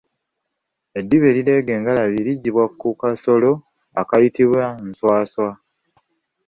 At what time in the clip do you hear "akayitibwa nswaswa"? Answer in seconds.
4.01-5.49